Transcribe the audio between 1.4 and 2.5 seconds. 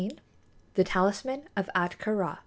OF AHTKA RĀ.